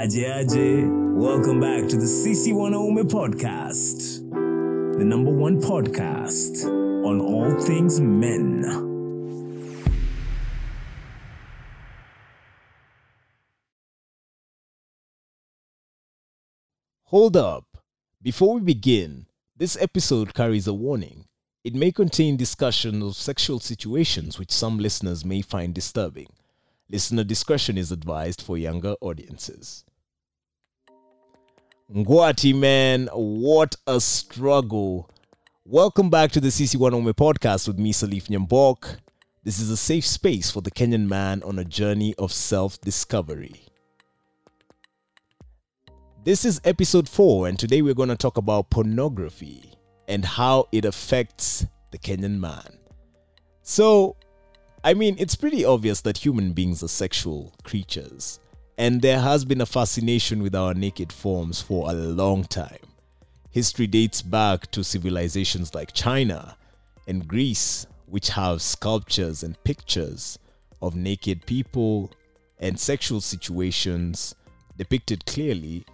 [0.00, 4.26] Aje Aje, welcome back to the CC1 Ome podcast,
[4.96, 6.64] the number one podcast
[7.04, 8.64] on all things men.
[17.04, 17.66] Hold up.
[18.22, 21.26] Before we begin, this episode carries a warning.
[21.62, 26.28] It may contain discussion of sexual situations which some listeners may find disturbing.
[26.88, 29.84] Listener discretion is advised for younger audiences.
[31.92, 35.10] Ngwati, man, what a struggle.
[35.64, 38.98] Welcome back to the CC1 podcast with me, Salif Nyambok.
[39.42, 43.66] This is a safe space for the Kenyan man on a journey of self discovery.
[46.22, 49.72] This is episode 4, and today we're going to talk about pornography
[50.06, 52.78] and how it affects the Kenyan man.
[53.62, 54.14] So,
[54.84, 58.38] I mean, it's pretty obvious that human beings are sexual creatures,
[58.80, 62.78] and there has been a fascination with our naked forms for a long time.
[63.50, 66.56] History dates back to civilizations like China
[67.06, 70.38] and Greece, which have sculptures and pictures
[70.80, 72.10] of naked people
[72.58, 74.34] and sexual situations
[74.78, 75.84] depicted clearly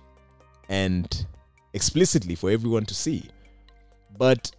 [0.69, 1.27] and
[1.75, 3.28] explicitly for everyone to see.
[4.17, 4.53] But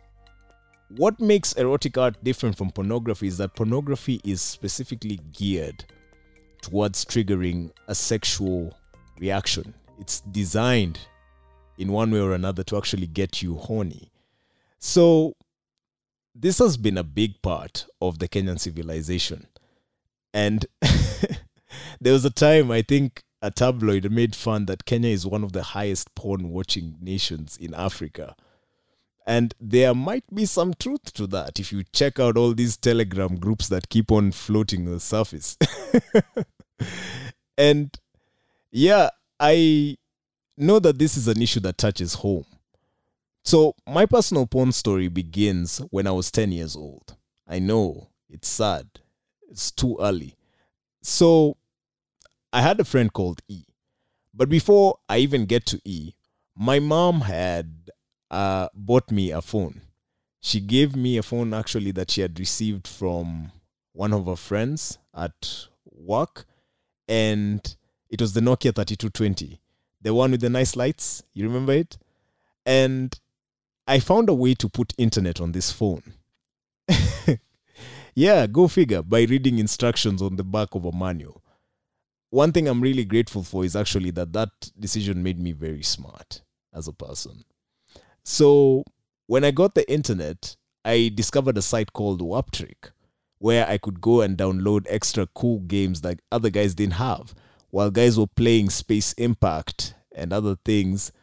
[0.90, 5.86] what makes erotic art different from pornography is that pornography is specifically geared
[6.68, 8.78] towards triggering a sexual
[9.20, 9.74] reaction.
[10.00, 11.00] It's designed
[11.78, 14.12] in one way or another to actually get you horny.
[14.78, 15.36] So,
[16.36, 19.48] this has been a big part of the Kenyan civilization.
[20.34, 20.66] And
[22.02, 25.54] there was a time, I think, a tabloid made fun that Kenya is one of
[25.54, 28.36] the highest porn watching nations in Africa.
[29.28, 33.36] And there might be some truth to that if you check out all these Telegram
[33.36, 35.58] groups that keep on floating on the surface.
[37.58, 37.90] and
[38.72, 39.98] yeah, I
[40.58, 42.46] know that this is an issue that touches home.
[43.44, 47.16] So, my personal porn story begins when I was 10 years old.
[47.46, 48.88] I know it's sad,
[49.50, 50.36] it's too early.
[51.02, 51.58] So,
[52.54, 53.64] I had a friend called E.
[54.34, 56.14] But before I even get to E,
[56.56, 57.90] my mom had
[58.30, 59.82] uh, bought me a phone.
[60.40, 63.52] She gave me a phone actually that she had received from
[63.94, 66.46] one of her friends at work,
[67.08, 67.76] and
[68.10, 69.60] it was the Nokia 3220,
[70.02, 71.24] the one with the nice lights.
[71.34, 71.98] You remember it?
[72.66, 73.20] And
[73.88, 76.04] I found a way to put internet on this phone.
[78.16, 81.42] yeah, go figure, by reading instructions on the back of a manual
[82.30, 84.50] one thing I'm really grateful for is actually that that
[84.80, 86.42] decision made me very smart
[86.74, 87.44] as a person.
[88.30, 88.84] So
[89.28, 92.92] when I got the internet, I discovered a site called Waptrick
[93.38, 97.34] where I could go and download extra cool games that other guys didn't have.
[97.70, 101.14] While guys were playing Space Impact and other things,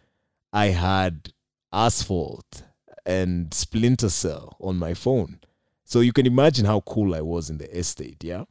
[0.51, 1.35] I had
[1.75, 2.63] Asphalt
[3.05, 5.41] and Splinter Cell on my phone.
[5.85, 8.45] So you can imagine how cool I was in the estate, yeah?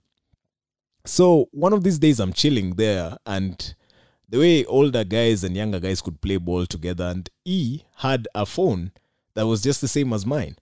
[1.05, 3.73] So one of these days I'm chilling there and
[4.29, 8.45] the way older guys and younger guys could play ball together and he had a
[8.45, 8.91] phone
[9.35, 10.55] that was just the same as mine.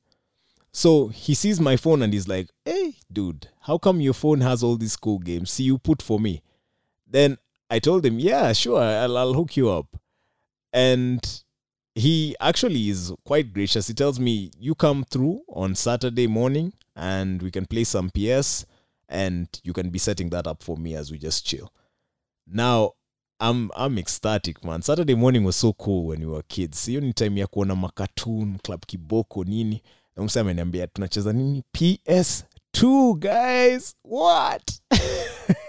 [0.71, 4.63] So he sees my phone and he's like, "Hey, dude, how come your phone has
[4.63, 5.51] all these cool games?
[5.51, 6.41] See, you put for me."
[7.05, 7.37] Then
[7.69, 9.87] I told him, "Yeah, sure, I'll, I'll hook you up."
[10.71, 11.19] And
[11.93, 13.87] he actually is quite gracious.
[13.87, 18.65] He tells me, "You come through on Saturday morning and we can play some PS."
[19.11, 21.71] and you can be setting that up for me as we just chill.
[22.47, 22.93] Now,
[23.41, 24.83] I'm I'm ecstatic man.
[24.83, 26.85] Saturday morning was so cool when we were kids.
[26.85, 29.81] Hiyo ni time ya kuona makatoon, club kiboko nini.
[30.15, 31.63] Na msema ameniambia tunacheza nini?
[31.73, 33.95] PS2 guys.
[34.03, 34.81] What?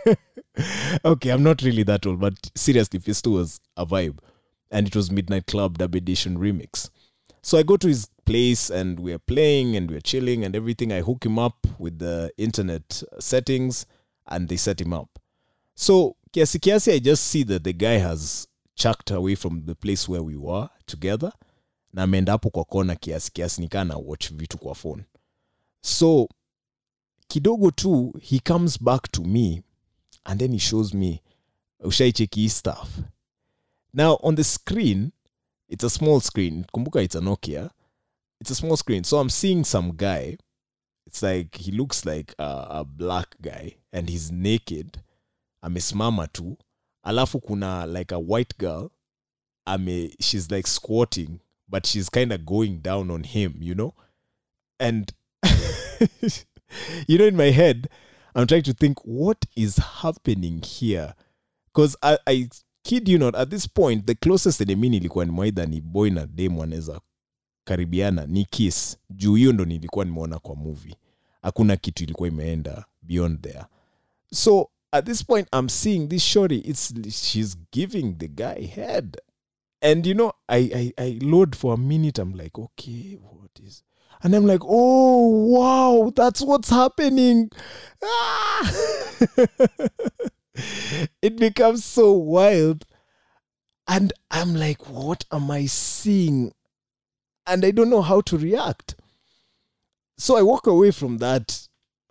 [1.05, 4.19] okay, I'm not really that old, but seriously, PS2 was a vibe.
[4.71, 6.91] And it was Midnight Club Dub Edition Remix.
[7.43, 10.93] So I go to his place and we're playing and we're chilling and everything.
[10.93, 13.87] I hook him up with the internet settings
[14.27, 15.09] and they set him up.
[15.75, 20.09] So kiasi kiasi, I just see that the guy has chucked away from the place
[20.09, 21.33] where we were together
[21.93, 25.05] na ameenda hapo kwa kona kiasi kiasi nikaa na watch vitu kwa phone.
[25.81, 26.29] So
[27.29, 29.63] kidogo tu he comes back to me
[30.25, 31.23] and then he shows me
[31.81, 32.99] ushaicheki stuff.
[33.95, 35.11] Now on the screen
[35.69, 36.65] it's a small screen.
[36.73, 37.71] Kumbuka it's a nokia.
[38.41, 39.05] It's a small screen.
[39.05, 40.37] So i'm seeing some guy.
[41.07, 45.03] It's like he looks like a, a black guy and he's naked
[45.63, 46.59] amesimama tu
[47.03, 48.91] alafu kuna like a white girl
[49.65, 51.29] ame she's like squatting
[51.69, 53.93] but she's kind of going down on him you know?
[54.79, 55.13] And
[57.09, 57.89] you know in my head
[58.35, 61.15] i'm trying to think what is happening here?
[61.67, 62.49] Because I, I
[62.85, 66.27] kid you not at this point the closest enye mi nilikuwa nimewaidha ni boy na
[66.27, 67.01] dem wanaweza
[67.65, 68.97] karibiana ni kiss.
[69.11, 70.97] Juu hiyo ndo nilikuwa nimeona kwa movie.
[71.43, 73.65] Hakuna kitu ilikuwa imeenda beyond there.
[74.35, 79.17] So at this point i'm seeing this shorty it's she's giving the guy head.
[79.81, 83.83] And you know i i, I load for a minute i'm like okay what is
[84.23, 87.51] and i'm like oh wow that's what's happening.
[88.03, 88.73] Ah!
[91.23, 92.85] it becomes so wild.
[93.89, 96.53] And i'm like what am i seeing?
[97.47, 98.95] And i don't know how to react.
[100.19, 101.67] So i walk away from that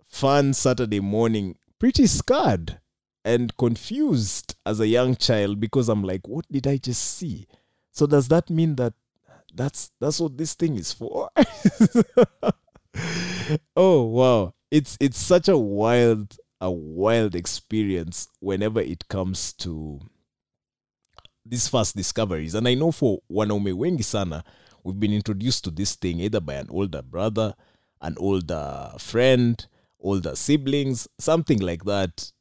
[0.06, 2.78] fun saturday morning pretty scared
[3.24, 7.44] and confused as a young child because i'm like what did i just see?
[7.90, 8.94] So does that mean that
[9.52, 11.28] that's that's what this thing is for?
[13.76, 14.54] Oh wow.
[14.70, 19.98] It's it's such a wild a wild experience whenever it comes to
[21.44, 22.54] these first discoveries.
[22.54, 24.44] And i know for wanaume wengi sana
[24.84, 27.54] we've been introduced to this thing either by an older brother
[28.00, 29.66] an older friend
[30.02, 32.32] older siblings something like that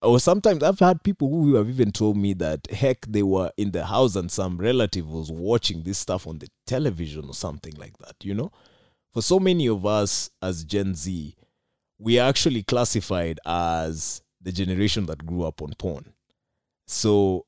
[0.00, 3.72] or sometimes I've had people who have even told me that heck they were in
[3.72, 7.98] the house and some relative was watching this stuff on the television or something like
[7.98, 8.52] that, you know?
[9.12, 11.34] For so many of us as Gen Z,
[11.98, 16.12] we are actually classified as the generation that grew up on porn.
[16.86, 17.46] So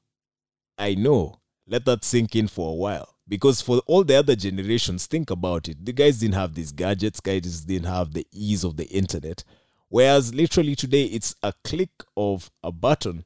[0.76, 3.14] I know, let that sink in for a while.
[3.30, 5.84] Because for all the other generations, think about it.
[5.86, 9.44] The guys didn't have these gadgets, guys didn't have the ease of the internet.
[9.88, 13.24] Whereas literally today, it's a click of a button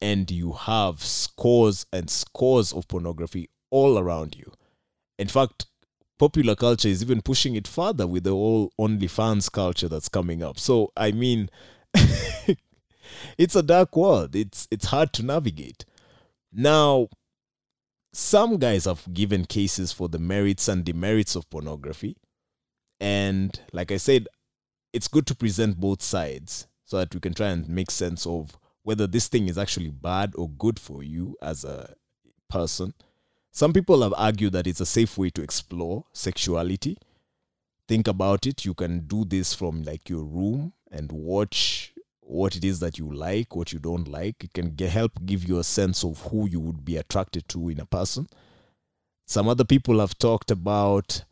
[0.00, 4.50] and you have scores and scores of pornography all around you.
[5.18, 5.66] In fact,
[6.18, 10.58] popular culture is even pushing it further with the whole OnlyFans culture that's coming up.
[10.58, 11.50] So, I mean,
[13.36, 14.34] it's a dark world.
[14.34, 15.84] It's it's hard to navigate.
[16.52, 17.08] Now,
[18.12, 22.16] some guys have given cases for the merits and demerits of pornography.
[23.00, 24.28] And like I said,
[24.92, 28.58] it's good to present both sides so that we can try and make sense of
[28.82, 31.94] whether this thing is actually bad or good for you as a
[32.50, 32.92] person.
[33.50, 36.98] Some people have argued that it's a safe way to explore sexuality.
[37.88, 38.64] Think about it.
[38.64, 41.91] You can do this from like your room and watch
[42.32, 44.44] what it is that you like, what you don't like.
[44.44, 47.68] It can ge- help give you a sense of who you would be attracted to
[47.68, 48.28] in a person.
[49.26, 51.24] Some other people have talked about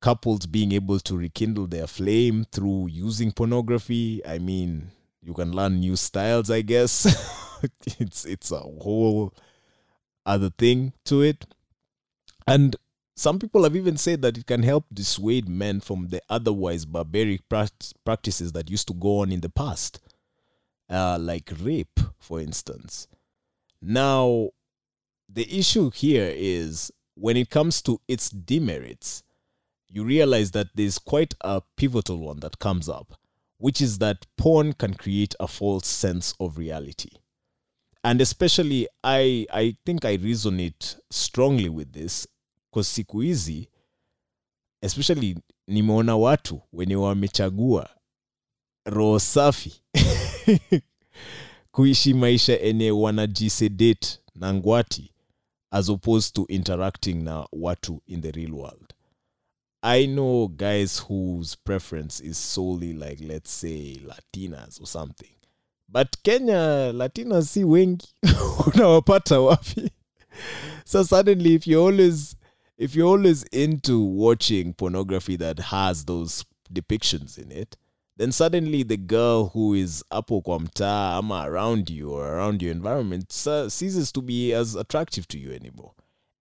[0.00, 4.24] couples being able to rekindle their flame through using pornography.
[4.26, 4.90] I mean,
[5.22, 7.06] you can learn new styles, I guess.
[7.98, 9.32] it's it's a whole
[10.26, 11.46] other thing to it.
[12.46, 12.76] And
[13.16, 17.48] some people have even said that it can help dissuade men from the otherwise barbaric
[17.48, 17.70] prac-
[18.04, 20.00] practices that used to go on in the past,
[20.90, 23.06] uh, like rape, for instance.
[23.80, 24.50] Now,
[25.28, 29.22] the issue here is when it comes to its demerits,
[29.88, 33.14] you realize that there's quite a pivotal one that comes up,
[33.58, 37.10] which is that porn can create a false sense of reality.
[38.02, 42.26] And especially, I, I think I resonate strongly with this
[42.70, 43.68] because siku hizi
[44.84, 45.36] especially
[45.66, 47.90] nimeona watu when wenye wamechagua
[48.84, 49.82] roho safi
[51.72, 55.10] kuishi maisha enye wanajisedate na ngwati
[55.70, 58.94] as opposed to interacting na watu in the real world
[59.86, 65.34] I know guys whose preference is solely like let's say Latinas or something.
[65.88, 68.08] But Kenya Latinas si wengi
[68.66, 69.90] unawapata wapi?
[70.86, 72.34] So suddenly if you're always
[72.78, 77.76] if you're always into watching pornography that has those depictions in it,
[78.16, 83.32] then suddenly the girl who is hapo kwa ama around you or around your environment
[83.32, 85.92] ceases to be as attractive to you anymore.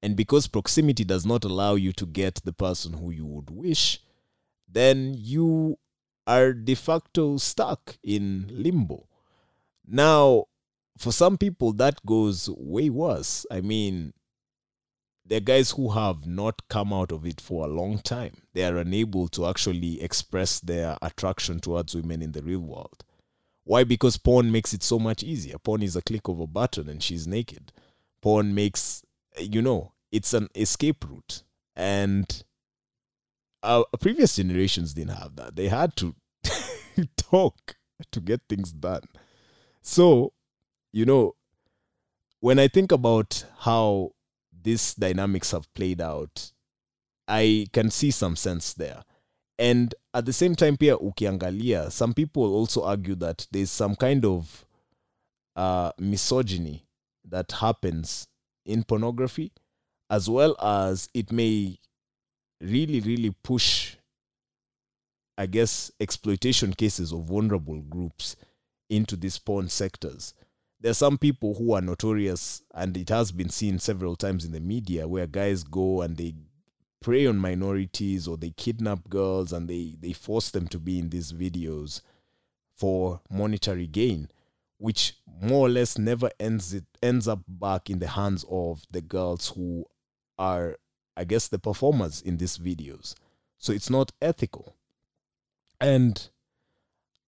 [0.02, 4.02] And because proximity does not allow you to get the person who you would wish,
[4.68, 5.78] then you
[6.28, 9.08] are de facto stuck in limbo.
[9.88, 10.46] Now,
[10.98, 13.46] for some people, that goes way worse.
[13.50, 14.14] I mean,
[15.32, 18.34] are guys who have not come out of it for a long time.
[18.54, 23.04] They are unable to actually express their attraction towards women in the real world.
[23.64, 23.84] Why?
[23.84, 25.58] Because porn makes it so much easier.
[25.58, 27.72] Porn is a click of a button and she's naked.
[28.22, 29.04] Porn makes,
[29.40, 31.44] you know, it's an escape route.
[31.76, 32.44] And
[33.64, 35.56] our previous generations didn't have that.
[35.56, 36.16] They had to
[37.18, 37.78] talk
[38.12, 39.04] to get things done.
[39.82, 40.34] So,
[40.92, 41.36] you know,
[42.42, 44.12] when I think about how
[44.64, 46.52] these dynamics have played out,
[47.28, 49.04] I can see some sense there.
[49.60, 54.26] And at the same time, pia ukiangalia, some people also argue that there's some kind
[54.26, 54.66] of
[55.56, 56.86] uh, misogyny
[57.30, 58.28] that happens
[58.66, 59.52] in pornography,
[60.10, 61.78] as well as it may
[62.62, 63.96] really, really push,
[65.38, 68.36] I guess, exploitation cases of vulnerable groups
[68.90, 70.34] into these porn sectors.
[70.84, 74.52] There are some people who are notorious, and it has been seen several times in
[74.52, 76.36] the media where guys go and they
[77.02, 81.10] prey on minorities or they kidnap girls and they, they force them to be in
[81.10, 82.02] these videos
[82.76, 84.28] for monetary gain,
[84.78, 89.02] which more or less never ends it ends up back in the hands of the
[89.02, 89.86] girls who
[90.38, 90.78] are,
[91.16, 93.16] I guess, the performers in these videos.
[93.58, 94.76] So it's not ethical.
[95.80, 96.28] And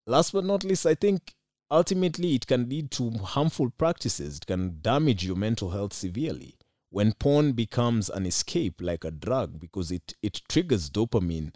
[0.05, 1.35] last but not least, I think
[1.69, 4.37] ultimately it can lead to harmful practices.
[4.37, 6.57] It can damage your mental health severely
[6.89, 11.53] when porn becomes an escape like a drug because it, it triggers dopamine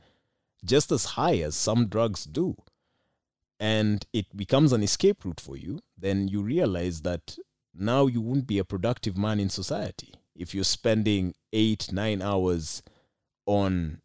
[0.65, 2.55] just as high as some drugs do
[3.59, 7.37] and it becomes an escape route for you then you realize that
[7.73, 12.83] now you won't be a productive man in society if you're spending eight nine hours
[13.45, 14.01] on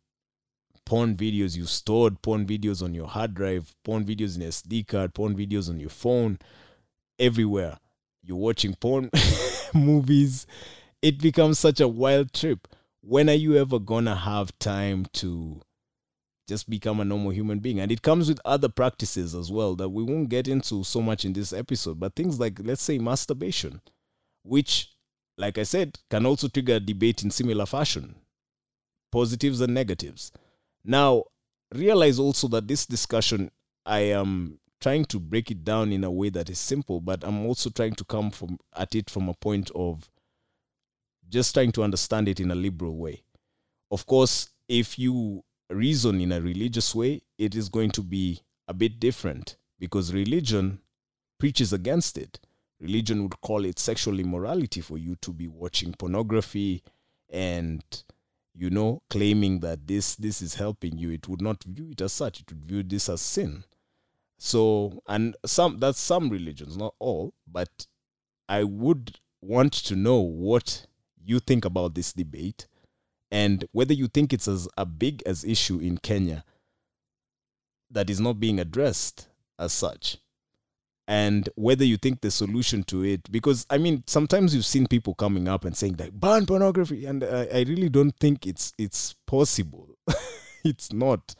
[0.86, 5.14] porn videos you stored porn videos on your hard drive porn videos in sd card
[5.14, 6.38] porn videos on your phone
[7.18, 7.78] everywhere
[8.22, 9.10] you're watching porn
[9.74, 10.46] movies
[11.04, 12.66] it becomes such a wild trip.
[13.02, 15.60] When are you ever gonna have time to
[16.48, 17.78] just become a normal human being?
[17.78, 21.26] And it comes with other practices as well that we won't get into so much
[21.26, 23.82] in this episode, but things like, let's say, masturbation,
[24.44, 24.94] which,
[25.36, 28.14] like I said, can also trigger debate in similar fashion
[29.12, 30.32] positives and negatives.
[30.84, 31.24] Now,
[31.74, 33.50] realize also that this discussion,
[33.86, 37.46] I am trying to break it down in a way that is simple, but I'm
[37.46, 40.10] also trying to come from at it from a point of
[41.30, 43.22] just trying to understand it in a liberal way.
[43.90, 48.74] Of course, if you reason in a religious way, it is going to be a
[48.74, 50.80] bit different because religion
[51.38, 52.38] preaches against it.
[52.80, 56.82] Religion would call it sexual immorality for you to be watching pornography
[57.30, 57.82] and
[58.54, 62.12] you know claiming that this this is helping you it would not view it as
[62.12, 63.64] such it would view this as sin.
[64.38, 67.86] So and some that's some religions not all but
[68.48, 70.86] i would want to know what
[71.24, 72.66] you think about this debate
[73.30, 76.44] and whether you think it's as a big as issue in Kenya
[77.90, 80.18] that is not being addressed as such
[81.06, 85.14] and whether you think the solution to it because i mean sometimes you've seen people
[85.14, 87.04] coming up and saying like ban pornography.
[87.04, 89.88] And i, I really don't think it's it's possible.
[90.64, 91.34] It's not.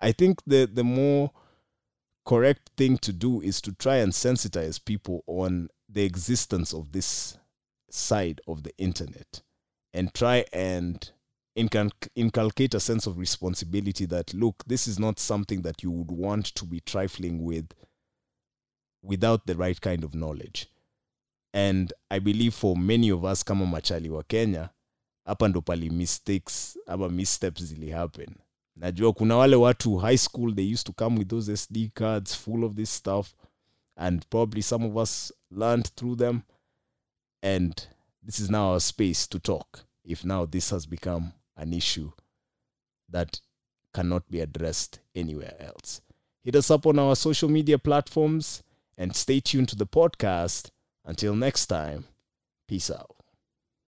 [0.00, 1.32] I think the the more
[2.24, 7.36] correct thing to do is to try and sensitize people on the existence of this
[7.90, 9.42] side of the internet
[9.92, 11.10] and try and
[11.54, 16.46] inculcate a sense of responsibility that look this is not something that you would want
[16.46, 17.66] to be trifling with
[19.08, 20.66] without the right kind of knowledge.
[21.52, 24.68] And i believe for many of us kama machali wa kenya
[25.24, 28.34] hapa ndo pali mistakes ama missteps zilihappen
[28.76, 32.64] najua kuna wale watu high school they used to come with those sd cards full
[32.64, 33.34] of this stuff
[33.96, 36.42] and probably some of us learned through them.
[37.42, 37.86] And
[38.22, 42.10] this is now our space to talk if now this has become an issue
[43.08, 43.40] that
[43.92, 46.00] cannot be addressed anywhere else.
[46.42, 48.62] Hit us up on our social media platforms
[48.96, 50.70] and stay tuned to the podcast.
[51.04, 52.06] Until next time,
[52.68, 53.13] peace out.